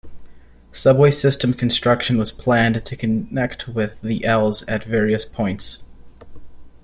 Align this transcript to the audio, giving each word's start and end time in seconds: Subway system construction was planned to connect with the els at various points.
Subway 0.71 1.11
system 1.11 1.53
construction 1.53 2.17
was 2.17 2.31
planned 2.31 2.83
to 2.87 2.95
connect 2.95 3.67
with 3.67 4.01
the 4.01 4.25
els 4.25 4.63
at 4.63 4.83
various 4.83 5.25
points. 5.25 5.83